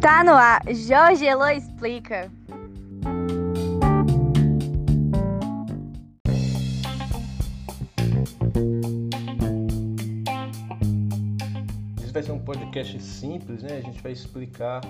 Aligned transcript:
Tá 0.00 0.22
no 0.22 0.30
ar, 0.30 0.62
Jorge 0.72 1.26
Elo 1.26 1.44
explica. 1.48 2.30
Esse 12.00 12.12
vai 12.12 12.22
ser 12.22 12.30
um 12.30 12.38
podcast 12.38 13.02
simples, 13.02 13.64
né? 13.64 13.78
A 13.78 13.80
gente 13.80 14.00
vai 14.00 14.12
explicar 14.12 14.82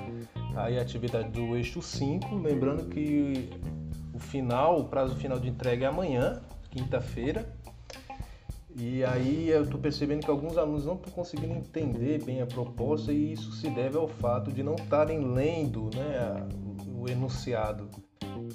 aí 0.55 0.79
a 0.79 0.82
atividade 0.82 1.30
do 1.30 1.56
eixo 1.56 1.80
5, 1.80 2.36
lembrando 2.36 2.84
que 2.90 3.48
o 4.12 4.18
final, 4.18 4.79
o 4.80 4.84
prazo 4.88 5.16
final 5.16 5.40
de 5.40 5.48
entrega 5.48 5.86
é 5.86 5.88
amanhã, 5.88 6.43
quinta-feira. 6.70 7.50
E 8.80 9.02
aí 9.04 9.48
eu 9.48 9.64
estou 9.64 9.80
percebendo 9.80 10.24
que 10.24 10.30
alguns 10.30 10.56
alunos 10.56 10.86
não 10.86 10.95
estão 10.95 11.12
conseguindo 11.12 11.52
entender 11.52 12.22
bem 12.24 12.41
a 12.41 12.46
proposta 12.46 13.12
e 13.12 13.32
isso 13.32 13.50
se 13.52 13.69
deve 13.69 13.96
ao 13.96 14.06
fato 14.06 14.52
de 14.52 14.62
não 14.62 14.77
estarem 14.77 15.32
lendo 15.32 15.91
né, 15.95 16.46
o 16.96 17.09
enunciado. 17.10 17.88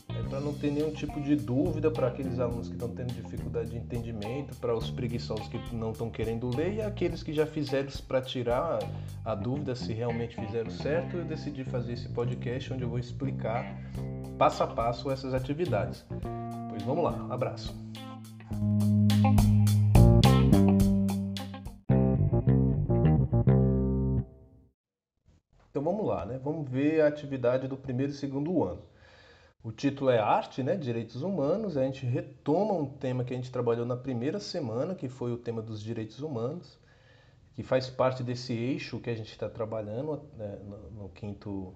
É 0.10 0.24
para 0.30 0.40
não 0.40 0.54
ter 0.54 0.72
nenhum 0.72 0.92
tipo 0.92 1.20
de 1.22 1.36
dúvida 1.36 1.92
para 1.92 2.08
aqueles 2.08 2.40
alunos 2.40 2.68
que 2.68 2.74
estão 2.74 2.90
tendo 2.90 3.14
dificuldade 3.14 3.72
de 3.72 3.78
entendimento, 3.78 4.56
para 4.56 4.74
os 4.74 4.90
preguiçosos 4.90 5.48
que 5.50 5.60
não 5.76 5.92
estão 5.92 6.10
querendo 6.10 6.50
ler 6.56 6.76
e 6.76 6.82
aqueles 6.82 7.22
que 7.22 7.34
já 7.34 7.46
fizeram 7.46 7.90
para 8.08 8.22
tirar 8.22 8.80
a 9.26 9.36
dúvida 9.36 9.76
se 9.76 9.94
realmente 9.94 10.36
fizeram 10.36 10.72
certo, 10.72 11.18
eu 11.18 11.26
decidi 11.26 11.64
fazer 11.66 11.94
esse 11.94 12.08
podcast 12.10 12.74
onde 12.74 12.84
eu 12.84 12.90
vou 12.90 12.98
explicar 12.98 13.78
passo 14.38 14.64
a 14.64 14.68
passo 14.68 15.12
essas 15.12 15.34
atividades. 15.34 16.06
Pois 16.70 16.82
vamos 16.84 17.04
lá, 17.04 17.28
abraço. 17.30 17.76
Vamos 26.44 26.70
ver 26.70 27.02
a 27.02 27.08
atividade 27.08 27.68
do 27.68 27.78
primeiro 27.78 28.12
e 28.12 28.16
segundo 28.16 28.64
ano. 28.64 28.82
O 29.64 29.72
título 29.72 30.10
é 30.10 30.20
Arte, 30.20 30.62
né? 30.62 30.76
Direitos 30.76 31.22
Humanos. 31.22 31.78
A 31.78 31.84
gente 31.84 32.06
retoma 32.06 32.74
um 32.74 32.86
tema 32.86 33.24
que 33.24 33.34
a 33.34 33.38
gente 33.38 33.50
trabalhou 33.50 33.86
na 33.86 33.96
primeira 33.96 34.40
semana, 34.40 34.94
que 34.94 35.08
foi 35.08 35.32
o 35.32 35.38
tema 35.38 35.62
dos 35.62 35.82
direitos 35.82 36.20
humanos, 36.20 36.78
que 37.54 37.64
faz 37.64 37.90
parte 37.90 38.24
desse 38.24 38.52
eixo 38.52 39.00
que 39.00 39.10
a 39.10 39.16
gente 39.16 39.32
está 39.32 39.50
trabalhando 39.50 40.22
né? 40.36 40.60
no, 40.66 40.92
no, 40.92 41.10
quinto, 41.10 41.74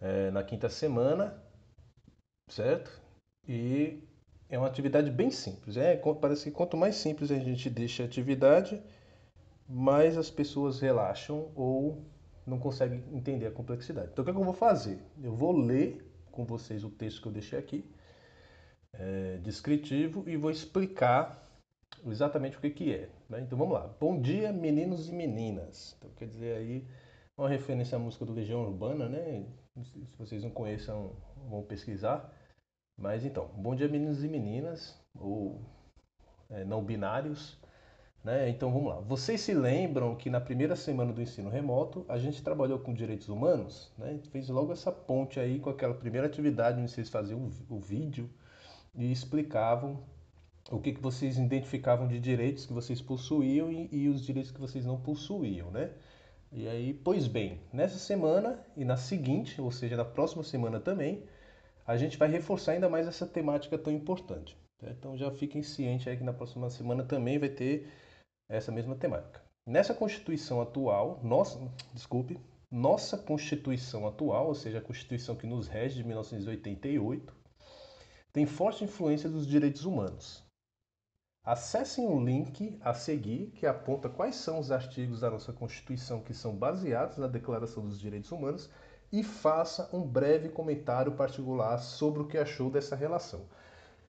é, 0.00 0.30
na 0.30 0.42
quinta 0.42 0.70
semana, 0.70 1.38
certo? 2.48 2.90
E 3.46 4.02
é 4.48 4.56
uma 4.56 4.66
atividade 4.66 5.10
bem 5.10 5.30
simples. 5.30 5.76
É, 5.76 5.94
parece 6.20 6.44
que 6.44 6.50
quanto 6.50 6.76
mais 6.76 6.96
simples 6.96 7.30
a 7.30 7.38
gente 7.38 7.68
deixa 7.68 8.02
a 8.02 8.06
atividade, 8.06 8.82
mais 9.68 10.16
as 10.16 10.30
pessoas 10.30 10.80
relaxam 10.80 11.52
ou 11.54 12.02
não 12.46 12.58
consegue 12.58 13.02
entender 13.14 13.46
a 13.46 13.50
complexidade. 13.50 14.10
Então, 14.12 14.22
o 14.22 14.24
que, 14.24 14.30
é 14.30 14.34
que 14.34 14.40
eu 14.40 14.44
vou 14.44 14.54
fazer? 14.54 14.98
Eu 15.22 15.34
vou 15.34 15.52
ler 15.52 16.04
com 16.30 16.44
vocês 16.44 16.82
o 16.84 16.90
texto 16.90 17.22
que 17.22 17.28
eu 17.28 17.32
deixei 17.32 17.58
aqui, 17.58 17.84
é, 18.94 19.38
descritivo, 19.38 20.28
e 20.28 20.36
vou 20.36 20.50
explicar 20.50 21.48
exatamente 22.06 22.56
o 22.56 22.60
que, 22.60 22.70
que 22.70 22.94
é. 22.94 23.08
Né? 23.28 23.40
Então, 23.40 23.56
vamos 23.56 23.74
lá. 23.74 23.86
Bom 24.00 24.20
dia, 24.20 24.52
meninos 24.52 25.08
e 25.08 25.12
meninas. 25.12 25.94
Então, 25.98 26.10
quer 26.16 26.26
dizer 26.26 26.56
aí, 26.56 26.86
uma 27.36 27.48
referência 27.48 27.96
à 27.96 27.98
música 27.98 28.24
do 28.24 28.32
Legião 28.32 28.62
Urbana, 28.62 29.08
né? 29.08 29.46
Se 29.84 30.06
vocês 30.18 30.42
não 30.42 30.50
conheçam, 30.50 31.16
vão 31.48 31.62
pesquisar. 31.62 32.32
Mas 32.96 33.24
então, 33.24 33.48
bom 33.56 33.74
dia, 33.74 33.88
meninos 33.88 34.22
e 34.22 34.28
meninas, 34.28 35.00
ou 35.18 35.60
é, 36.50 36.64
não 36.64 36.84
binários. 36.84 37.58
Né? 38.24 38.48
Então 38.48 38.72
vamos 38.72 38.88
lá. 38.88 39.00
Vocês 39.00 39.40
se 39.40 39.52
lembram 39.52 40.14
que 40.14 40.30
na 40.30 40.40
primeira 40.40 40.76
semana 40.76 41.12
do 41.12 41.20
ensino 41.20 41.50
remoto 41.50 42.04
a 42.08 42.18
gente 42.18 42.42
trabalhou 42.42 42.78
com 42.78 42.94
direitos 42.94 43.28
humanos? 43.28 43.92
Né? 43.98 44.18
Fez 44.30 44.48
logo 44.48 44.72
essa 44.72 44.92
ponte 44.92 45.40
aí 45.40 45.58
com 45.58 45.70
aquela 45.70 45.94
primeira 45.94 46.26
atividade 46.26 46.80
onde 46.80 46.90
vocês 46.90 47.08
faziam 47.08 47.50
o 47.68 47.78
vídeo 47.80 48.30
e 48.94 49.10
explicavam 49.10 50.04
o 50.70 50.78
que, 50.78 50.92
que 50.92 51.00
vocês 51.00 51.36
identificavam 51.36 52.06
de 52.06 52.20
direitos 52.20 52.64
que 52.64 52.72
vocês 52.72 53.00
possuíam 53.00 53.72
e, 53.72 53.88
e 53.90 54.08
os 54.08 54.24
direitos 54.24 54.52
que 54.52 54.60
vocês 54.60 54.84
não 54.84 55.00
possuíam, 55.00 55.70
né? 55.70 55.90
E 56.52 56.68
aí, 56.68 56.92
pois 56.92 57.26
bem, 57.26 57.60
nessa 57.72 57.98
semana 57.98 58.62
e 58.76 58.84
na 58.84 58.96
seguinte, 58.96 59.60
ou 59.60 59.72
seja, 59.72 59.96
na 59.96 60.04
próxima 60.04 60.44
semana 60.44 60.78
também, 60.78 61.24
a 61.86 61.96
gente 61.96 62.18
vai 62.18 62.28
reforçar 62.28 62.72
ainda 62.72 62.88
mais 62.88 63.08
essa 63.08 63.26
temática 63.26 63.78
tão 63.78 63.92
importante. 63.92 64.56
Tá? 64.78 64.90
Então 64.90 65.16
já 65.16 65.30
fiquem 65.30 65.62
cientes 65.62 66.06
aí 66.06 66.16
que 66.16 66.22
na 66.22 66.32
próxima 66.32 66.68
semana 66.68 67.02
também 67.02 67.38
vai 67.38 67.48
ter 67.48 67.88
essa 68.52 68.70
mesma 68.70 68.94
temática. 68.94 69.42
Nessa 69.66 69.94
Constituição 69.94 70.60
atual, 70.60 71.20
nossa, 71.22 71.58
desculpe, 71.94 72.38
nossa 72.70 73.16
Constituição 73.16 74.06
atual, 74.06 74.48
ou 74.48 74.54
seja, 74.54 74.78
a 74.78 74.82
Constituição 74.82 75.34
que 75.34 75.46
nos 75.46 75.68
rege 75.68 75.96
de 75.96 76.04
1988, 76.04 77.34
tem 78.32 78.44
forte 78.44 78.84
influência 78.84 79.28
dos 79.28 79.46
direitos 79.46 79.84
humanos. 79.84 80.44
Acessem 81.44 82.06
o 82.06 82.22
link 82.22 82.78
a 82.80 82.94
seguir 82.94 83.50
que 83.52 83.66
aponta 83.66 84.08
quais 84.08 84.36
são 84.36 84.58
os 84.58 84.70
artigos 84.70 85.20
da 85.20 85.30
nossa 85.30 85.52
Constituição 85.52 86.20
que 86.20 86.34
são 86.34 86.54
baseados 86.54 87.16
na 87.16 87.26
Declaração 87.26 87.84
dos 87.86 87.98
Direitos 87.98 88.30
Humanos 88.30 88.70
e 89.10 89.24
faça 89.24 89.88
um 89.92 90.06
breve 90.06 90.48
comentário 90.50 91.12
particular 91.12 91.78
sobre 91.78 92.22
o 92.22 92.28
que 92.28 92.38
achou 92.38 92.70
dessa 92.70 92.94
relação. 92.94 93.46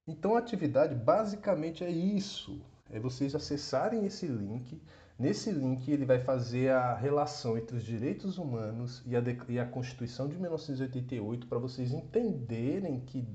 Então 0.08 0.36
a 0.36 0.40
atividade 0.40 0.94
basicamente 0.94 1.84
é 1.84 1.90
isso 1.90 2.62
é 2.94 3.00
vocês 3.00 3.34
acessarem 3.34 4.06
esse 4.06 4.28
link. 4.28 4.80
Nesse 5.18 5.52
link 5.52 5.92
ele 5.92 6.06
vai 6.06 6.20
fazer 6.20 6.70
a 6.70 6.96
relação 6.96 7.58
entre 7.58 7.76
os 7.76 7.84
direitos 7.84 8.38
humanos 8.38 9.04
e 9.06 9.16
a, 9.16 9.24
e 9.50 9.60
a 9.60 9.66
Constituição 9.66 10.28
de 10.28 10.38
1988 10.38 11.48
para 11.48 11.58
vocês 11.58 11.92
entenderem 11.92 13.00
que 13.02 13.28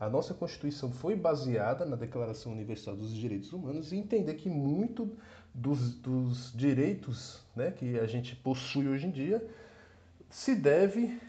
a 0.00 0.08
nossa 0.08 0.34
Constituição 0.34 0.90
foi 0.90 1.14
baseada 1.14 1.84
na 1.84 1.96
Declaração 1.96 2.52
Universal 2.52 2.96
dos 2.96 3.14
Direitos 3.14 3.52
Humanos 3.52 3.92
e 3.92 3.96
entender 3.96 4.34
que 4.34 4.48
muito 4.48 5.16
dos, 5.54 5.94
dos 5.94 6.52
direitos 6.54 7.40
né, 7.54 7.70
que 7.70 7.98
a 7.98 8.06
gente 8.06 8.34
possui 8.34 8.88
hoje 8.88 9.06
em 9.06 9.10
dia 9.10 9.46
se 10.28 10.54
deve 10.54 11.20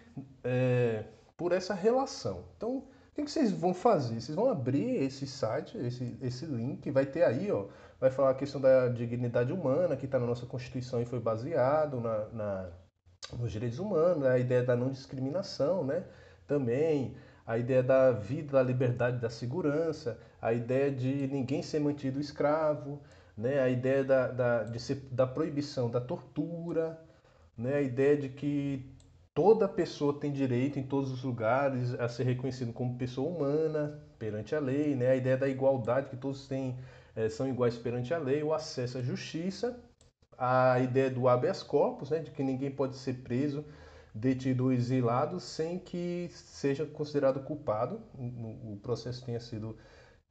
é, 0.43 1.05
por 1.37 1.51
essa 1.51 1.73
relação. 1.73 2.43
Então, 2.57 2.83
o 3.17 3.25
que, 3.25 3.31
vocês 3.31 3.51
vão 3.51 3.73
fazer? 3.73 4.19
Vocês 4.19 4.35
vão 4.35 4.49
abrir 4.49 5.03
esse 5.03 5.25
site, 5.25 5.77
esse, 5.77 6.17
esse 6.21 6.45
link, 6.45 6.91
vai 6.91 7.05
ter 7.05 7.23
aí, 7.23 7.49
ó, 7.49 7.67
vai 7.99 8.11
falar 8.11 8.31
a 8.31 8.35
questão 8.35 8.59
da 8.59 8.89
dignidade 8.89 9.53
humana, 9.53 9.95
que 9.95 10.05
está 10.05 10.19
na 10.19 10.25
nossa 10.25 10.45
Constituição 10.45 11.01
e 11.01 11.05
foi 11.05 11.19
baseado 11.19 12.01
na, 12.01 12.25
na, 12.33 12.69
nos 13.39 13.51
direitos 13.51 13.79
humanos, 13.79 14.25
a 14.25 14.37
ideia 14.37 14.63
da 14.63 14.75
não 14.75 14.89
discriminação, 14.89 15.83
né? 15.83 16.03
Também 16.45 17.15
a 17.45 17.57
ideia 17.57 17.83
da 17.83 18.11
vida, 18.11 18.53
da 18.53 18.63
liberdade, 18.63 19.19
da 19.19 19.29
segurança, 19.29 20.19
a 20.41 20.51
ideia 20.51 20.91
de 20.91 21.27
ninguém 21.27 21.61
ser 21.61 21.79
mantido 21.79 22.19
escravo, 22.19 23.01
né? 23.37 23.59
a 23.59 23.69
ideia 23.69 24.03
da, 24.03 24.27
da, 24.27 24.63
de 24.63 24.79
ser, 24.79 25.07
da 25.11 25.27
proibição 25.27 25.89
da 25.89 26.01
tortura, 26.01 26.99
né? 27.57 27.75
a 27.75 27.81
ideia 27.81 28.17
de 28.17 28.29
que 28.29 28.94
toda 29.35 29.67
pessoa 29.67 30.17
tem 30.17 30.31
direito 30.31 30.79
em 30.79 30.83
todos 30.83 31.11
os 31.11 31.21
lugares 31.23 31.93
a 31.95 32.07
ser 32.07 32.23
reconhecido 32.23 32.71
como 32.71 32.97
pessoa 32.97 33.29
humana 33.29 34.01
perante 34.17 34.55
a 34.55 34.59
lei, 34.59 34.95
né? 34.95 35.09
A 35.09 35.15
ideia 35.15 35.37
da 35.37 35.47
igualdade 35.47 36.09
que 36.09 36.15
todos 36.15 36.47
têm 36.47 36.79
é, 37.15 37.27
são 37.27 37.47
iguais 37.47 37.77
perante 37.77 38.13
a 38.13 38.17
lei, 38.17 38.41
o 38.41 38.53
acesso 38.53 38.97
à 38.97 39.01
justiça, 39.01 39.77
a 40.37 40.79
ideia 40.79 41.09
do 41.09 41.27
habeas 41.27 41.61
corpus, 41.61 42.09
né? 42.09 42.19
De 42.19 42.31
que 42.31 42.41
ninguém 42.41 42.71
pode 42.71 42.95
ser 42.95 43.15
preso, 43.23 43.65
detido 44.13 44.65
ou 44.65 44.71
exilado 44.71 45.37
sem 45.37 45.79
que 45.79 46.29
seja 46.31 46.85
considerado 46.85 47.41
culpado, 47.41 48.01
o 48.17 48.79
processo 48.81 49.25
tenha 49.25 49.41
sido 49.41 49.77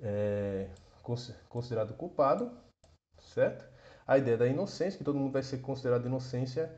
é, 0.00 0.71
considerado 1.50 1.92
culpado, 1.92 2.50
certo? 3.21 3.66
A 4.06 4.16
ideia 4.16 4.38
da 4.38 4.47
inocência, 4.47 4.97
que 4.97 5.04
todo 5.04 5.19
mundo 5.19 5.32
vai 5.32 5.42
ser 5.42 5.59
considerado 5.59 6.07
inocência 6.07 6.71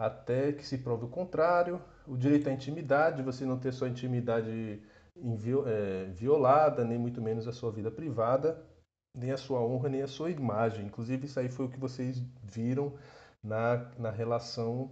até 0.00 0.50
que 0.50 0.66
se 0.66 0.78
prove 0.78 1.04
o 1.04 1.08
contrário. 1.08 1.78
O 2.06 2.16
direito 2.16 2.48
à 2.48 2.52
intimidade, 2.52 3.22
você 3.22 3.44
não 3.44 3.58
ter 3.58 3.70
sua 3.70 3.86
intimidade 3.86 4.82
é, 5.66 6.04
violada, 6.06 6.82
nem 6.86 6.98
muito 6.98 7.20
menos 7.20 7.46
a 7.46 7.52
sua 7.52 7.70
vida 7.70 7.90
privada, 7.90 8.64
nem 9.14 9.30
a 9.30 9.36
sua 9.36 9.60
honra, 9.60 9.90
nem 9.90 10.00
a 10.00 10.08
sua 10.08 10.30
imagem. 10.30 10.86
Inclusive, 10.86 11.26
isso 11.26 11.38
aí 11.38 11.50
foi 11.50 11.66
o 11.66 11.68
que 11.68 11.78
vocês 11.78 12.24
viram 12.42 12.94
na, 13.44 13.90
na 13.98 14.10
relação 14.10 14.90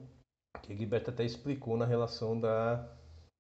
que 0.63 0.77
Gilberto 0.77 1.09
até 1.09 1.25
explicou 1.25 1.79
na 1.79 1.87
relação 1.87 2.39
da, 2.39 2.87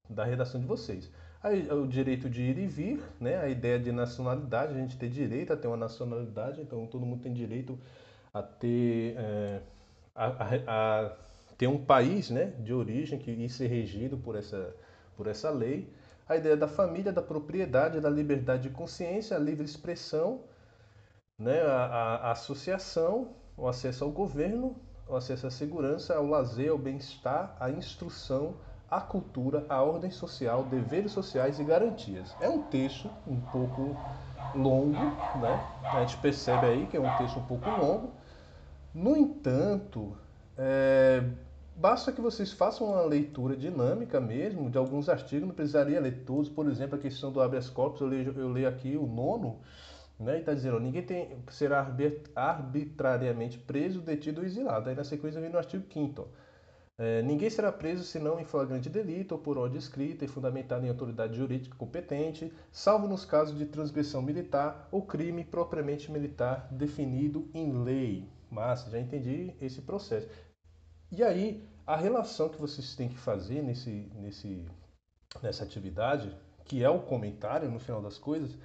da 0.09 0.25
redação 0.25 0.59
de 0.59 0.67
vocês. 0.67 1.13
Aí, 1.43 1.71
o 1.71 1.87
direito 1.87 2.31
de 2.31 2.43
ir 2.43 2.59
e 2.59 2.67
vir, 2.67 3.03
né? 3.21 3.37
a 3.37 3.49
ideia 3.49 3.79
de 3.79 3.93
nacionalidade, 3.93 4.73
a 4.73 4.79
gente 4.79 4.97
ter 4.97 5.11
direito 5.11 5.53
a 5.53 5.57
ter 5.57 5.69
uma 5.69 5.77
nacionalidade, 5.77 6.63
então 6.63 6.87
todo 6.87 7.05
mundo 7.05 7.23
tem 7.23 7.33
direito 7.33 7.79
a 8.33 8.43
ter 8.43 9.17
é, 9.19 9.61
a, 10.15 10.27
a, 10.27 11.07
a 11.07 11.29
ter 11.59 11.67
um 11.67 11.85
país 11.85 12.31
né, 12.31 12.53
de 12.61 12.73
origem 12.73 13.19
que 13.19 13.33
ia 13.33 13.49
ser 13.49 13.67
regido 13.67 14.17
por 14.17 14.37
essa, 14.37 14.75
por 15.17 15.27
essa 15.27 15.51
lei, 15.51 15.93
a 16.29 16.37
ideia 16.37 16.57
da 16.57 16.69
família, 16.69 17.13
da 17.13 17.21
propriedade, 17.21 18.01
da 18.01 18.09
liberdade 18.09 18.63
de 18.63 18.71
consciência, 18.71 19.37
a 19.37 19.41
livre 19.41 19.65
expressão, 19.65 20.43
né, 21.37 21.61
a, 21.63 21.85
a, 21.85 22.15
a 22.29 22.31
associação, 22.31 23.31
o 23.57 23.67
acesso 23.67 24.05
ao 24.05 24.11
governo, 24.11 24.77
o 25.09 25.17
acesso 25.17 25.49
à 25.49 25.51
segurança, 25.51 26.15
ao 26.15 26.27
lazer, 26.27 26.71
ao 26.71 26.79
bem-estar, 26.79 27.57
à 27.59 27.71
instrução, 27.71 28.55
à 28.89 29.01
cultura, 29.01 29.67
à 29.69 29.83
ordem 29.83 30.11
social, 30.11 30.63
deveres 30.65 31.11
sociais 31.11 31.59
e 31.59 31.65
garantias. 31.65 32.35
É 32.41 32.49
um 32.49 32.63
texto 32.63 33.11
um 33.27 33.41
pouco 33.41 33.97
longo, 34.55 34.93
né? 35.41 35.67
A 35.83 36.01
gente 36.01 36.19
percebe 36.19 36.67
aí 36.67 36.87
que 36.87 36.97
é 36.97 37.01
um 37.01 37.17
texto 37.17 37.39
um 37.39 37.45
pouco 37.45 37.69
longo. 37.69 38.13
No 38.95 39.17
entanto, 39.17 40.17
é, 40.57 41.23
basta 41.79 42.13
que 42.13 42.21
vocês 42.21 42.53
façam 42.53 42.89
uma 42.89 43.03
leitura 43.03 43.57
dinâmica 43.57 44.21
mesmo 44.21 44.71
de 44.71 44.77
alguns 44.77 45.09
artigos, 45.09 45.47
não 45.49 45.55
precisaria 45.55 46.01
ler 46.01 46.25
todos. 46.25 46.49
Por 46.51 46.69
exemplo, 46.69 46.97
a 46.97 47.01
questão 47.01 47.33
do 47.33 47.41
habeas 47.41 47.71
corpus, 47.71 48.01
eu 48.01 48.09
leio, 48.09 48.35
eu 48.37 48.49
leio 48.49 48.69
aqui 48.69 48.97
o 48.97 49.07
nono, 49.07 49.61
né? 50.19 50.37
E 50.37 50.41
está 50.41 50.53
dizendo, 50.53 50.81
ninguém 50.81 51.03
tem, 51.03 51.39
será 51.51 51.87
arbitrariamente 52.35 53.59
preso, 53.59 54.01
detido 54.01 54.41
ou 54.41 54.47
exilado. 54.47 54.91
Aí 54.91 54.97
na 54.97 55.05
sequência 55.05 55.41
vem 55.41 55.51
no 55.51 55.59
artigo 55.59 55.85
5 55.93 56.29
é, 57.01 57.23
ninguém 57.23 57.49
será 57.49 57.71
preso 57.71 58.03
senão 58.03 58.41
em 58.41 58.45
flagrante 58.45 58.91
delito 58.91 59.31
ou 59.31 59.41
por 59.41 59.57
ordem 59.57 59.79
escrita 59.79 60.25
e 60.25 60.29
fundamentada 60.29 60.85
em 60.85 60.89
autoridade 60.89 61.37
jurídica 61.37 61.77
competente, 61.77 62.53
salvo 62.73 63.07
nos 63.07 63.25
casos 63.25 63.57
de 63.57 63.67
transgressão 63.67 64.21
militar 64.21 64.89
ou 64.91 65.03
crime 65.03 65.45
propriamente 65.45 66.11
militar 66.11 66.67
definido 66.73 67.49
em 67.55 67.85
lei. 67.85 68.29
Massa, 68.51 68.91
já 68.91 68.99
entendi 68.99 69.55
esse 69.61 69.81
processo. 69.83 70.27
E 71.11 71.23
aí, 71.23 71.67
a 71.87 71.97
relação 71.97 72.49
que 72.49 72.61
vocês 72.61 72.95
têm 72.95 73.09
que 73.09 73.19
fazer 73.19 73.63
nesse, 73.63 73.91
nesse, 74.15 74.65
nessa 75.43 75.65
atividade, 75.65 76.37
que 76.65 76.85
é 76.85 76.91
o 76.91 77.01
comentário 77.01 77.71
no 77.71 77.81
final 77.81 78.03
das 78.03 78.19
coisas, 78.19 78.57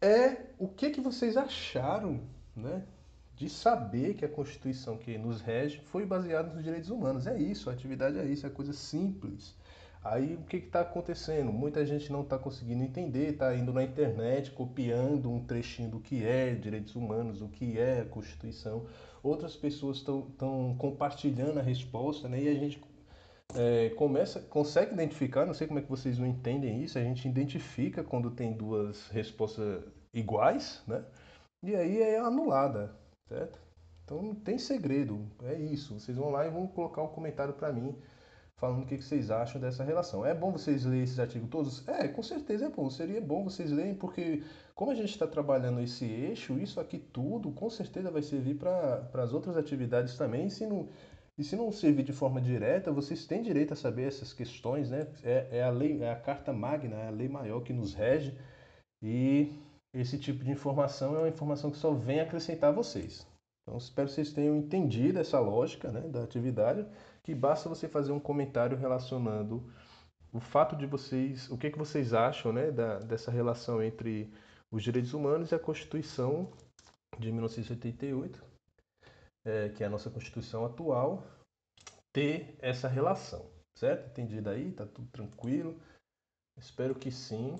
é 0.00 0.46
o 0.58 0.66
que, 0.66 0.90
que 0.90 1.00
vocês 1.00 1.36
acharam 1.36 2.20
né, 2.56 2.84
de 3.36 3.48
saber 3.48 4.14
que 4.14 4.24
a 4.24 4.28
Constituição 4.28 4.96
que 4.96 5.16
nos 5.16 5.40
rege 5.40 5.80
foi 5.80 6.04
baseada 6.04 6.52
nos 6.52 6.64
direitos 6.64 6.90
humanos. 6.90 7.28
É 7.28 7.38
isso, 7.38 7.70
a 7.70 7.72
atividade 7.72 8.18
é 8.18 8.24
isso, 8.24 8.44
é 8.44 8.50
coisa 8.50 8.72
simples. 8.72 9.54
Aí 10.04 10.34
o 10.34 10.42
que 10.44 10.56
está 10.56 10.80
acontecendo? 10.80 11.52
Muita 11.52 11.86
gente 11.86 12.10
não 12.10 12.22
está 12.22 12.36
conseguindo 12.36 12.82
entender, 12.82 13.30
está 13.30 13.54
indo 13.54 13.72
na 13.72 13.84
internet 13.84 14.50
copiando 14.50 15.30
um 15.30 15.44
trechinho 15.44 15.90
do 15.90 16.00
que 16.00 16.24
é 16.24 16.54
direitos 16.54 16.96
humanos, 16.96 17.40
o 17.40 17.48
que 17.48 17.78
é 17.78 18.04
Constituição. 18.04 18.86
Outras 19.22 19.54
pessoas 19.54 19.98
estão 19.98 20.74
compartilhando 20.76 21.60
a 21.60 21.62
resposta, 21.62 22.28
né? 22.28 22.42
E 22.42 22.48
a 22.48 22.54
gente 22.54 22.82
é, 23.54 23.90
começa, 23.90 24.40
consegue 24.40 24.92
identificar, 24.92 25.46
não 25.46 25.54
sei 25.54 25.68
como 25.68 25.78
é 25.78 25.82
que 25.82 25.90
vocês 25.90 26.18
não 26.18 26.26
entendem 26.26 26.82
isso, 26.82 26.98
a 26.98 27.02
gente 27.02 27.28
identifica 27.28 28.02
quando 28.02 28.30
tem 28.30 28.52
duas 28.52 29.06
respostas 29.08 29.84
iguais, 30.12 30.82
né? 30.86 31.04
E 31.62 31.76
aí 31.76 32.02
é 32.02 32.18
anulada, 32.18 32.92
certo? 33.28 33.60
Então 34.04 34.20
não 34.20 34.34
tem 34.34 34.58
segredo, 34.58 35.30
é 35.44 35.54
isso. 35.54 35.98
Vocês 36.00 36.16
vão 36.16 36.30
lá 36.30 36.44
e 36.44 36.50
vão 36.50 36.66
colocar 36.66 37.02
um 37.02 37.08
comentário 37.08 37.54
para 37.54 37.72
mim 37.72 37.94
falando 38.62 38.84
o 38.84 38.86
que 38.86 39.02
vocês 39.02 39.28
acham 39.28 39.60
dessa 39.60 39.82
relação. 39.82 40.24
É 40.24 40.32
bom 40.32 40.52
vocês 40.52 40.84
lerem 40.84 41.02
esses 41.02 41.18
artigos 41.18 41.50
todos? 41.50 41.88
É, 41.88 42.06
com 42.06 42.22
certeza 42.22 42.66
é 42.66 42.68
bom. 42.68 42.88
Seria 42.88 43.20
bom 43.20 43.42
vocês 43.42 43.72
lerem, 43.72 43.92
porque 43.92 44.44
como 44.72 44.92
a 44.92 44.94
gente 44.94 45.10
está 45.10 45.26
trabalhando 45.26 45.80
esse 45.80 46.04
eixo, 46.04 46.56
isso 46.60 46.78
aqui 46.78 46.96
tudo 46.96 47.50
com 47.50 47.68
certeza 47.68 48.08
vai 48.08 48.22
servir 48.22 48.54
para 48.54 49.10
as 49.14 49.32
outras 49.32 49.56
atividades 49.56 50.16
também. 50.16 50.46
E 50.46 50.50
se 50.50 50.64
não, 50.64 50.88
e 51.36 51.42
se 51.42 51.56
não 51.56 51.72
servir 51.72 52.04
de 52.04 52.12
forma 52.12 52.40
direta, 52.40 52.92
vocês 52.92 53.26
têm 53.26 53.42
direito 53.42 53.72
a 53.72 53.76
saber 53.76 54.06
essas 54.06 54.32
questões, 54.32 54.90
né? 54.90 55.08
É, 55.24 55.48
é 55.58 55.62
a 55.64 55.70
lei, 55.70 56.00
é 56.00 56.12
a 56.12 56.16
carta 56.16 56.52
magna, 56.52 56.94
é 56.94 57.08
a 57.08 57.10
lei 57.10 57.28
maior 57.28 57.62
que 57.62 57.72
nos 57.72 57.94
rege. 57.94 58.32
E 59.02 59.52
esse 59.92 60.16
tipo 60.18 60.44
de 60.44 60.52
informação 60.52 61.16
é 61.16 61.18
uma 61.18 61.28
informação 61.28 61.68
que 61.68 61.78
só 61.78 61.92
vem 61.92 62.20
acrescentar 62.20 62.70
a 62.70 62.72
vocês. 62.72 63.26
Então, 63.62 63.78
espero 63.78 64.08
que 64.08 64.14
vocês 64.14 64.32
tenham 64.32 64.56
entendido 64.56 65.18
essa 65.18 65.38
lógica 65.38 65.90
né, 65.90 66.00
da 66.00 66.22
atividade, 66.22 66.86
que 67.22 67.34
basta 67.34 67.68
você 67.68 67.88
fazer 67.88 68.12
um 68.12 68.18
comentário 68.18 68.76
relacionando 68.76 69.72
o 70.32 70.40
fato 70.40 70.74
de 70.74 70.86
vocês, 70.86 71.48
o 71.50 71.58
que, 71.58 71.70
que 71.70 71.78
vocês 71.78 72.12
acham 72.12 72.52
né, 72.52 72.70
da, 72.70 72.98
dessa 72.98 73.30
relação 73.30 73.82
entre 73.82 74.32
os 74.70 74.82
direitos 74.82 75.12
humanos 75.12 75.52
e 75.52 75.54
a 75.54 75.58
Constituição 75.58 76.50
de 77.18 77.30
1988, 77.30 78.42
é, 79.44 79.68
que 79.68 79.84
é 79.84 79.86
a 79.86 79.90
nossa 79.90 80.10
Constituição 80.10 80.64
atual, 80.64 81.24
ter 82.12 82.56
essa 82.58 82.88
relação, 82.88 83.48
certo? 83.78 84.08
Entendido 84.10 84.50
aí? 84.50 84.72
Tá 84.72 84.86
tudo 84.86 85.08
tranquilo? 85.08 85.78
Espero 86.58 86.94
que 86.94 87.10
sim. 87.10 87.58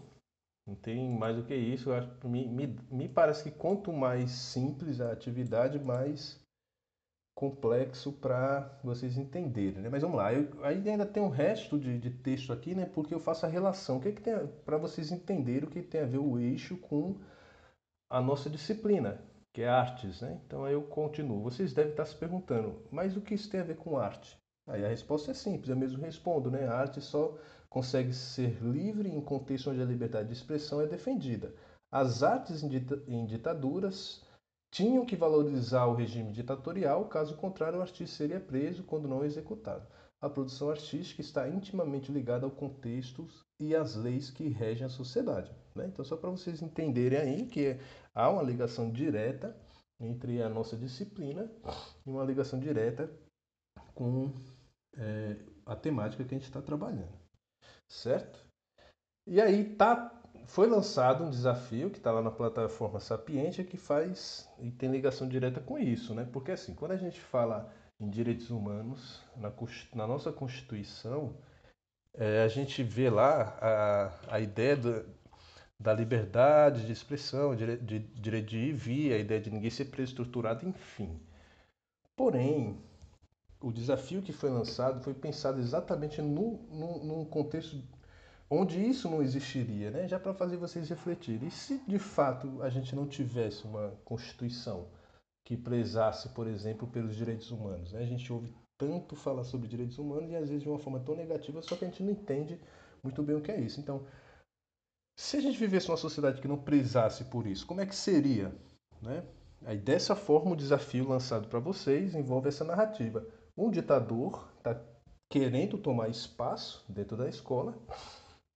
Não 0.67 0.75
tem 0.77 1.11
mais 1.11 1.37
do 1.37 1.45
que 1.45 1.55
isso. 1.55 1.91
Eu 1.91 1.95
acho, 1.95 2.29
me, 2.29 2.47
me, 2.47 2.79
me 2.91 3.09
parece 3.09 3.43
que 3.43 3.51
quanto 3.51 3.93
mais 3.93 4.31
simples 4.31 5.01
a 5.01 5.13
atividade, 5.13 5.79
mais 5.79 6.41
complexo 7.35 8.13
para 8.13 8.79
vocês 8.85 9.17
entenderem. 9.17 9.83
Né? 9.83 9.89
Mas 9.89 10.03
vamos 10.03 10.17
lá, 10.17 10.33
eu, 10.33 10.49
ainda 10.65 11.07
tem 11.07 11.23
um 11.23 11.29
resto 11.29 11.79
de, 11.79 11.99
de, 11.99 12.11
texto 12.11 12.53
aqui, 12.53 12.75
né? 12.75 12.87
Porque 12.87 13.15
eu 13.15 13.21
faço 13.21 13.47
a 13.47 13.49
relação. 13.49 13.97
O 13.97 14.01
que, 14.01 14.09
é 14.09 14.13
que 14.13 14.23
tem 14.23 14.35
para 14.65 14.77
vocês 14.77 15.11
entenderem 15.11 15.65
o 15.65 15.71
que 15.71 15.83
tem 15.83 16.03
a 16.03 16.07
ver 16.07 16.19
o 16.19 16.39
eixo 16.39 16.77
com 16.77 17.19
a 18.09 18.21
nossa 18.21 18.51
disciplina, 18.51 19.21
que 19.53 19.63
é 19.63 19.69
artes, 19.69 20.21
né? 20.21 20.41
Então 20.47 20.65
aí 20.65 20.75
eu 20.75 20.83
continuo. 20.83 21.43
Vocês 21.43 21.73
devem 21.73 21.93
estar 21.93 22.05
se 22.05 22.15
perguntando, 22.15 22.83
mas 22.91 23.17
o 23.17 23.21
que 23.21 23.35
isso 23.35 23.51
tem 23.51 23.61
a 23.61 23.65
ver 23.65 23.77
com 23.77 23.99
arte? 23.99 24.39
Aí 24.67 24.85
a 24.85 24.89
resposta 24.89 25.33
é 25.33 25.35
simples, 25.35 25.69
eu 25.69 25.77
mesmo 25.77 26.01
respondo, 26.01 26.51
né? 26.51 26.69
A 26.69 26.75
arte 26.75 27.01
só 27.01 27.37
consegue 27.73 28.13
ser 28.13 28.63
livre 28.63 29.09
em 29.09 29.21
contexto 29.23 29.71
onde 29.71 29.81
a 29.81 29.87
liberdade 29.87 30.29
de 30.29 30.35
expressão 30.35 30.83
é 30.83 30.87
defendida. 30.87 31.55
As 31.91 32.23
artes 32.23 32.63
em 32.63 33.25
ditaduras 33.25 34.23
tinham 34.71 35.07
que 35.07 35.17
valorizar 35.17 35.87
o 35.87 35.95
regime 35.95 36.33
ditatorial, 36.33 37.09
caso 37.09 37.35
contrário, 37.35 37.79
o 37.79 37.83
artista 37.83 38.15
seria 38.15 38.39
preso 38.39 38.85
quando 38.85 39.09
não 39.09 39.25
executado. 39.25 39.87
A 40.21 40.29
produção 40.29 40.69
artística 40.69 41.23
está 41.23 41.49
intimamente 41.49 42.13
ligada 42.13 42.45
ao 42.45 42.51
contexto 42.51 43.27
e 43.59 43.75
às 43.75 43.97
leis 43.97 44.31
que 44.31 44.49
regem 44.49 44.87
a 44.87 44.91
sociedade. 44.91 45.51
Né? 45.75 45.87
Então, 45.87 46.05
só 46.05 46.17
para 46.17 46.29
vocês 46.29 46.61
entenderem 46.61 47.19
aí 47.19 47.47
que 47.47 47.79
há 48.15 48.29
uma 48.29 48.43
ligação 48.43 48.91
direta 48.91 49.57
entre 49.99 50.43
a 50.43 50.49
nossa 50.49 50.77
disciplina 50.77 51.51
e 52.05 52.11
uma 52.11 52.25
ligação 52.25 52.59
direta 52.59 53.11
com 53.95 54.31
é, 54.95 55.37
a 55.65 55.75
temática 55.75 56.23
que 56.23 56.35
a 56.35 56.39
gente 56.39 56.47
está 56.47 56.61
trabalhando 56.61 57.22
certo? 57.93 58.45
E 59.27 59.41
aí 59.41 59.65
tá, 59.77 60.11
foi 60.47 60.67
lançado 60.67 61.25
um 61.25 61.31
desafio 61.31 61.91
que 61.91 61.99
está 61.99 62.11
lá 62.11 62.23
na 62.23 62.31
plataforma 62.31 62.99
Sapiente 62.99 63.63
que 63.63 63.77
faz 63.77 64.49
e 64.59 64.71
tem 64.71 64.91
ligação 64.91 65.29
direta 65.29 65.61
com 65.61 65.79
isso, 65.79 66.15
né? 66.15 66.27
Porque 66.33 66.53
assim, 66.53 66.75
quando 66.75 66.93
a 66.93 66.97
gente 66.97 67.21
fala 67.21 67.73
em 68.01 68.09
direitos 68.09 68.51
humanos 68.51 69.21
na, 69.37 69.53
na 69.95 70.07
nossa 70.07 70.33
Constituição, 70.33 71.37
é, 72.15 72.43
a 72.43 72.49
gente 72.49 72.83
vê 72.83 73.09
lá 73.11 73.57
a, 73.61 74.37
a 74.37 74.41
ideia 74.41 74.77
do, 74.77 75.05
da 75.79 75.93
liberdade 75.93 76.87
de 76.87 76.93
expressão, 76.93 77.55
direito 77.55 77.85
de, 77.85 77.99
direito 77.99 78.49
de 78.49 78.59
ir 78.59 78.69
e 78.71 78.73
vir, 78.73 79.13
a 79.13 79.19
ideia 79.19 79.41
de 79.41 79.51
ninguém 79.51 79.71
ser 79.71 79.87
preso, 79.87 80.13
estruturado, 80.13 80.67
enfim. 80.67 81.21
Porém, 82.17 82.83
o 83.63 83.73
desafio 83.73 84.23
que 84.23 84.33
foi 84.33 84.51
lançado 84.51 85.03
foi 85.03 85.15
pensado 85.15 85.61
exatamente 85.61 86.21
no, 86.21 86.59
no, 86.71 87.05
num 87.05 87.25
contexto 87.25 87.83
onde 88.51 88.85
isso 88.85 89.09
não 89.09 89.23
existiria, 89.23 89.91
né? 89.91 90.07
já 90.07 90.21
para 90.21 90.35
fazer 90.35 90.59
vocês 90.59 90.89
refletirem. 90.89 91.49
E 91.49 91.51
se 91.51 91.79
de 91.87 91.99
fato 91.99 92.63
a 92.63 92.69
gente 92.69 92.95
não 92.95 93.07
tivesse 93.07 93.65
uma 93.65 93.95
Constituição 94.05 94.89
que 95.45 95.57
prezasse, 95.57 96.29
por 96.31 96.47
exemplo, 96.47 96.87
pelos 96.87 97.17
direitos 97.17 97.51
humanos? 97.51 97.93
Né? 97.93 98.01
A 98.01 98.07
gente 98.07 98.31
ouve 98.33 98.53
tanto 98.77 99.17
falar 99.17 99.45
sobre 99.45 99.69
direitos 99.69 99.99
humanos 99.99 100.31
e 100.31 100.37
às 100.37 100.49
vezes 100.49 100.63
de 100.63 100.69
uma 100.69 100.79
forma 100.79 101.01
tão 101.01 101.17
negativa, 101.17 101.63
só 101.63 101.77
que 101.77 101.85
a 101.85 101.89
gente 101.89 102.03
não 102.03 102.13
entende 102.13 102.61
muito 103.03 103.23
bem 103.23 103.37
o 103.37 103.41
que 103.41 103.51
é 103.51 103.59
isso. 103.59 103.81
Então, 103.81 104.05
se 105.17 105.37
a 105.37 105.41
gente 105.41 105.59
vivesse 105.59 105.89
uma 105.89 105.97
sociedade 105.97 106.41
que 106.41 106.49
não 106.49 106.59
prezasse 106.59 107.25
por 107.25 107.47
isso, 107.47 107.67
como 107.67 107.81
é 107.81 107.87
que 107.87 107.95
seria? 107.95 108.55
Né? 109.01 109.25
Aí, 109.65 109.79
dessa 109.79 110.17
forma, 110.17 110.53
o 110.53 110.57
desafio 110.57 111.09
lançado 111.09 111.49
para 111.49 111.59
vocês 111.59 112.15
envolve 112.15 112.49
essa 112.49 112.65
narrativa. 112.65 113.25
Um 113.57 113.71
ditador 113.71 114.49
está 114.59 114.81
querendo 115.29 115.79
tomar 115.79 116.09
espaço 116.09 116.85
dentro 116.89 117.17
da 117.17 117.29
escola, 117.29 117.77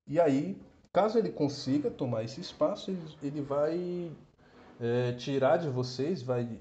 e 0.07 0.21
aí, 0.21 0.61
caso 0.93 1.19
ele 1.19 1.31
consiga 1.31 1.91
tomar 1.91 2.23
esse 2.25 2.41
espaço, 2.41 2.91
ele, 2.91 3.03
ele 3.23 3.41
vai 3.43 4.11
é, 4.81 5.13
tirar 5.13 5.57
de 5.59 5.69
vocês, 5.69 6.23
vai 6.23 6.61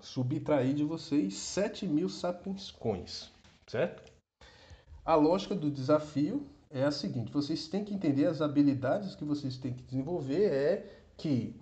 subtrair 0.00 0.74
de 0.74 0.84
vocês 0.84 1.34
7 1.34 1.86
mil 1.86 2.08
sapiens 2.08 2.70
coins, 2.70 3.32
certo? 3.66 4.12
A 5.04 5.14
lógica 5.14 5.54
do 5.54 5.70
desafio 5.70 6.46
é 6.70 6.84
a 6.84 6.90
seguinte: 6.90 7.32
vocês 7.32 7.68
têm 7.68 7.84
que 7.84 7.94
entender 7.94 8.26
as 8.26 8.40
habilidades 8.40 9.14
que 9.14 9.24
vocês 9.24 9.56
têm 9.56 9.74
que 9.74 9.82
desenvolver. 9.82 10.52
É 10.52 11.00
que, 11.16 11.54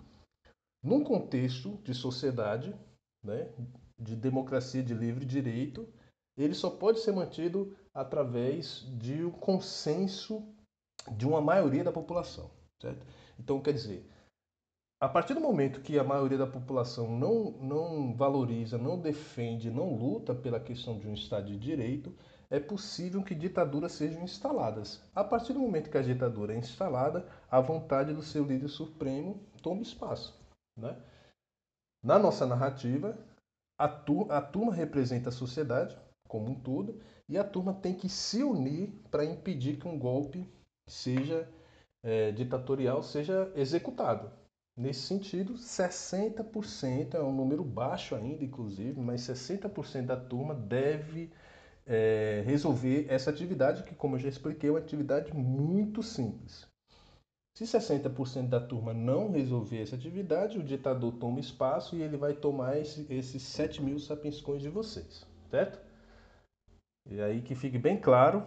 num 0.83 1.03
contexto 1.03 1.77
de 1.83 1.93
sociedade, 1.93 2.75
né, 3.23 3.47
de 3.99 4.15
democracia 4.15 4.81
de 4.81 4.93
livre 4.93 5.25
direito, 5.25 5.87
ele 6.37 6.53
só 6.53 6.69
pode 6.69 6.99
ser 6.99 7.11
mantido 7.11 7.75
através 7.93 8.85
de 8.97 9.23
um 9.23 9.31
consenso 9.31 10.43
de 11.11 11.27
uma 11.27 11.41
maioria 11.41 11.83
da 11.83 11.91
população, 11.91 12.49
certo? 12.81 13.05
Então, 13.37 13.61
quer 13.61 13.73
dizer, 13.73 14.09
a 14.99 15.09
partir 15.09 15.33
do 15.33 15.41
momento 15.41 15.81
que 15.81 15.99
a 15.99 16.03
maioria 16.03 16.37
da 16.37 16.47
população 16.47 17.09
não, 17.19 17.51
não 17.61 18.15
valoriza, 18.15 18.77
não 18.77 18.97
defende, 18.97 19.69
não 19.69 19.93
luta 19.95 20.33
pela 20.33 20.59
questão 20.59 20.97
de 20.97 21.07
um 21.07 21.13
Estado 21.13 21.47
de 21.47 21.57
Direito, 21.57 22.15
é 22.49 22.59
possível 22.59 23.21
que 23.23 23.35
ditaduras 23.35 23.91
sejam 23.91 24.23
instaladas. 24.23 25.01
A 25.13 25.23
partir 25.23 25.53
do 25.53 25.59
momento 25.59 25.89
que 25.89 25.97
a 25.97 26.01
ditadura 26.01 26.53
é 26.53 26.57
instalada, 26.57 27.27
a 27.49 27.59
vontade 27.59 28.13
do 28.13 28.21
seu 28.21 28.45
líder 28.45 28.69
supremo 28.69 29.41
toma 29.61 29.81
espaço. 29.81 30.39
Né? 30.77 30.95
Na 32.01 32.17
nossa 32.17 32.45
narrativa, 32.45 33.17
a, 33.77 33.85
a 33.85 34.41
turma 34.41 34.73
representa 34.73 35.29
a 35.29 35.31
sociedade 35.31 35.97
como 36.33 36.49
um 36.49 36.55
todo 36.55 36.99
e 37.29 37.37
a 37.37 37.43
turma 37.43 37.75
tem 37.75 37.93
que 37.93 38.09
se 38.09 38.43
unir 38.43 38.89
para 39.11 39.23
impedir 39.23 39.77
que 39.77 39.87
um 39.87 39.99
golpe 39.99 40.49
seja 40.89 41.47
é, 42.03 42.31
ditatorial 42.31 43.03
seja 43.03 43.51
executado. 43.55 44.31
Nesse 44.75 45.01
sentido, 45.01 45.53
60% 45.53 47.13
é 47.13 47.21
um 47.21 47.31
número 47.31 47.63
baixo 47.63 48.15
ainda, 48.15 48.43
inclusive, 48.43 48.99
mas 48.99 49.21
60% 49.21 50.07
da 50.07 50.17
turma 50.17 50.55
deve 50.55 51.29
é, 51.85 52.41
resolver 52.43 53.05
essa 53.07 53.29
atividade, 53.29 53.83
que, 53.83 53.93
como 53.93 54.15
eu 54.15 54.19
já 54.19 54.29
expliquei, 54.29 54.69
é 54.69 54.73
uma 54.73 54.79
atividade 54.79 55.31
muito 55.31 56.01
simples. 56.01 56.67
Se 57.55 57.65
60% 57.65 58.49
da 58.49 58.59
turma 58.59 58.91
não 58.95 59.29
resolver 59.29 59.83
essa 59.83 59.95
atividade, 59.95 60.57
o 60.57 60.63
ditador 60.63 61.13
toma 61.19 61.39
espaço 61.39 61.95
e 61.95 62.01
ele 62.01 62.17
vai 62.17 62.33
tomar 62.33 62.79
esse, 62.79 63.05
esses 63.13 63.43
7 63.43 63.79
mil 63.83 63.99
sapienscões 63.99 64.63
de 64.63 64.69
vocês, 64.69 65.23
certo? 65.51 65.92
E 67.09 67.21
aí 67.21 67.41
que 67.41 67.55
fique 67.55 67.77
bem 67.77 67.97
claro 67.97 68.45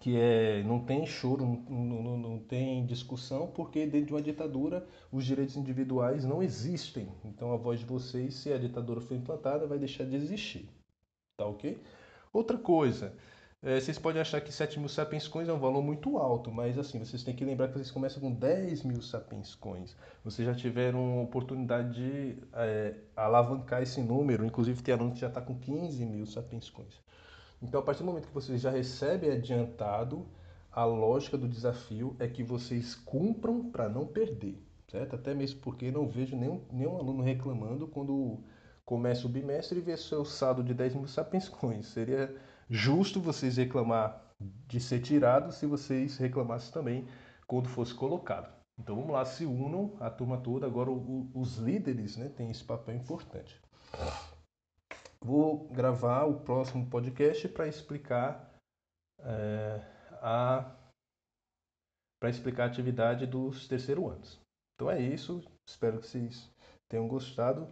que 0.00 0.16
é, 0.16 0.62
não 0.62 0.80
tem 0.80 1.04
choro, 1.04 1.44
não, 1.68 2.02
não, 2.02 2.16
não, 2.16 2.38
tem 2.38 2.86
discussão, 2.86 3.48
porque 3.48 3.86
dentro 3.86 4.06
de 4.06 4.12
uma 4.14 4.22
ditadura 4.22 4.86
os 5.12 5.24
direitos 5.26 5.56
individuais 5.56 6.24
não 6.24 6.42
existem. 6.42 7.08
Então 7.24 7.52
a 7.52 7.56
voz 7.56 7.80
de 7.80 7.86
vocês, 7.86 8.34
se 8.34 8.52
a 8.52 8.58
ditadura 8.58 9.00
for 9.00 9.14
implantada, 9.14 9.66
vai 9.66 9.78
deixar 9.78 10.04
de 10.04 10.16
existir. 10.16 10.68
Tá 11.36 11.46
ok? 11.46 11.78
Outra 12.32 12.56
coisa, 12.56 13.12
é, 13.62 13.78
vocês 13.78 13.98
podem 13.98 14.22
achar 14.22 14.40
que 14.40 14.50
7 14.50 14.78
mil 14.78 14.88
sapiens 14.88 15.28
coins 15.28 15.48
é 15.48 15.52
um 15.52 15.58
valor 15.58 15.82
muito 15.82 16.16
alto, 16.16 16.50
mas 16.50 16.78
assim, 16.78 16.98
vocês 16.98 17.22
têm 17.22 17.36
que 17.36 17.44
lembrar 17.44 17.68
que 17.68 17.74
vocês 17.74 17.90
começam 17.90 18.22
com 18.22 18.32
10 18.32 18.84
mil 18.84 19.02
sapiens 19.02 19.54
coins. 19.54 19.94
Vocês 20.24 20.48
já 20.48 20.54
tiveram 20.54 21.22
oportunidade 21.22 21.94
de 21.94 22.38
é, 22.54 22.94
alavancar 23.14 23.82
esse 23.82 24.00
número, 24.00 24.46
inclusive 24.46 24.82
tem 24.82 24.94
aluno 24.94 25.12
que 25.12 25.20
já 25.20 25.28
está 25.28 25.42
com 25.42 25.58
15 25.58 26.06
mil 26.06 26.24
sapiens 26.24 26.70
coins. 26.70 26.98
Então, 27.62 27.80
a 27.80 27.82
partir 27.82 28.02
do 28.02 28.06
momento 28.06 28.28
que 28.28 28.34
vocês 28.34 28.60
já 28.60 28.70
recebem 28.70 29.30
adiantado, 29.30 30.26
a 30.72 30.84
lógica 30.84 31.36
do 31.36 31.48
desafio 31.48 32.16
é 32.18 32.26
que 32.28 32.42
vocês 32.42 32.94
cumpram 32.94 33.70
para 33.70 33.88
não 33.88 34.06
perder, 34.06 34.62
certo? 34.88 35.16
Até 35.16 35.34
mesmo 35.34 35.60
porque 35.60 35.90
não 35.90 36.08
vejo 36.08 36.36
nenhum, 36.36 36.64
nenhum 36.70 36.96
aluno 36.96 37.22
reclamando 37.22 37.86
quando 37.88 38.38
começa 38.84 39.26
o 39.26 39.30
bimestre 39.30 39.78
e 39.78 39.82
vê 39.82 39.96
seu 39.96 40.24
saldo 40.24 40.62
de 40.62 40.72
10 40.72 40.94
mil 40.94 41.06
sapiens 41.06 41.48
coins. 41.48 41.86
Seria 41.86 42.34
justo 42.68 43.20
vocês 43.20 43.56
reclamar 43.56 44.22
de 44.66 44.80
ser 44.80 45.00
tirado 45.00 45.52
se 45.52 45.66
vocês 45.66 46.16
reclamassem 46.16 46.72
também 46.72 47.06
quando 47.46 47.68
fosse 47.68 47.94
colocado. 47.94 48.50
Então 48.78 48.96
vamos 48.96 49.10
lá, 49.10 49.24
se 49.24 49.44
unam 49.44 49.92
a 50.00 50.08
turma 50.08 50.38
toda. 50.38 50.66
Agora 50.66 50.90
o, 50.90 51.30
os 51.34 51.58
líderes 51.58 52.16
né, 52.16 52.28
têm 52.28 52.50
esse 52.50 52.64
papel 52.64 52.96
importante. 52.96 53.60
Vou 55.22 55.68
gravar 55.68 56.24
o 56.24 56.40
próximo 56.40 56.88
podcast 56.88 57.48
para 57.48 57.68
explicar 57.68 58.54
é, 59.20 59.80
a 60.22 60.76
para 62.20 62.30
explicar 62.30 62.64
a 62.64 62.66
atividade 62.66 63.26
dos 63.26 63.66
terceiro 63.66 64.08
anos. 64.08 64.38
Então 64.74 64.90
é 64.90 65.00
isso. 65.00 65.42
Espero 65.66 65.98
que 65.98 66.06
vocês 66.06 66.50
tenham 66.88 67.08
gostado. 67.08 67.66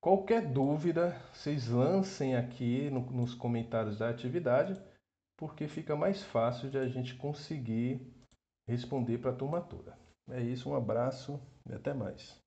Qualquer 0.00 0.52
dúvida, 0.52 1.18
vocês 1.32 1.68
lancem 1.68 2.36
aqui 2.36 2.88
no, 2.90 3.00
nos 3.10 3.34
comentários 3.34 3.98
da 3.98 4.08
atividade, 4.08 4.80
porque 5.36 5.66
fica 5.66 5.96
mais 5.96 6.22
fácil 6.22 6.70
de 6.70 6.78
a 6.78 6.86
gente 6.86 7.16
conseguir 7.16 8.00
responder 8.68 9.18
para 9.18 9.32
a 9.32 9.36
turma 9.36 9.60
toda. 9.60 9.98
É 10.30 10.40
isso, 10.40 10.70
um 10.70 10.76
abraço 10.76 11.40
e 11.68 11.72
até 11.72 11.92
mais. 11.92 12.40